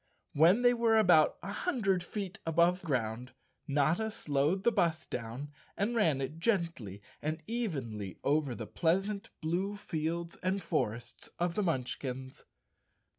When 0.33 0.63
they 0.63 0.73
were 0.73 0.97
about 0.97 1.37
a 1.43 1.51
hundred 1.51 2.01
feet 2.03 2.39
above 2.43 2.81
ground, 2.81 3.33
Notta 3.67 4.09
slowed 4.09 4.63
the 4.63 4.71
bus 4.71 5.05
down 5.05 5.51
and 5.77 5.95
ran 5.95 6.21
it 6.21 6.39
gently 6.39 7.03
and 7.21 7.43
evenly 7.45 8.17
over 8.23 8.55
the 8.55 8.65
pleasant 8.65 9.29
blue 9.41 9.75
fields 9.75 10.37
and 10.41 10.59
forests 10.63 11.29
of 11.37 11.53
the 11.53 11.61
Munchkins. 11.61 12.45